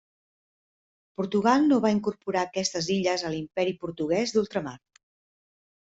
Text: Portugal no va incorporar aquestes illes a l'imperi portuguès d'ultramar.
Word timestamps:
Portugal 1.21 1.67
no 1.67 1.79
va 1.85 1.93
incorporar 1.97 2.43
aquestes 2.47 2.91
illes 2.99 3.27
a 3.31 3.35
l'imperi 3.37 3.79
portuguès 3.87 4.39
d'ultramar. 4.39 4.79